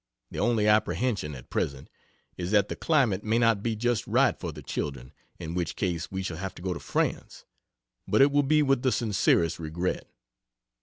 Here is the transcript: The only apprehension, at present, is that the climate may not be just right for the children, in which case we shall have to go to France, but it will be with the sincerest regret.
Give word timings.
The 0.31 0.39
only 0.39 0.65
apprehension, 0.65 1.35
at 1.35 1.51
present, 1.51 1.87
is 2.35 2.49
that 2.49 2.69
the 2.69 2.75
climate 2.75 3.23
may 3.23 3.37
not 3.37 3.61
be 3.61 3.75
just 3.75 4.07
right 4.07 4.35
for 4.35 4.51
the 4.51 4.63
children, 4.63 5.13
in 5.37 5.53
which 5.53 5.75
case 5.75 6.09
we 6.11 6.23
shall 6.23 6.37
have 6.37 6.55
to 6.55 6.61
go 6.63 6.73
to 6.73 6.79
France, 6.79 7.45
but 8.07 8.19
it 8.19 8.31
will 8.31 8.41
be 8.41 8.63
with 8.63 8.81
the 8.81 8.91
sincerest 8.91 9.59
regret. 9.59 10.07